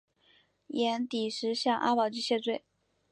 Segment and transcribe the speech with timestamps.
[0.67, 2.65] 寅底石向阿保机谢罪。